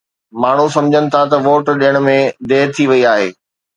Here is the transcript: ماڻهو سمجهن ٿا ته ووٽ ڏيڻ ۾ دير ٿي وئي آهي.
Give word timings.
ماڻهو 0.43 0.67
سمجهن 0.75 1.05
ٿا 1.15 1.21
ته 1.33 1.37
ووٽ 1.49 1.65
ڏيڻ 1.83 1.95
۾ 2.07 2.17
دير 2.53 2.67
ٿي 2.79 2.83
وئي 2.93 3.03
آهي. 3.13 3.29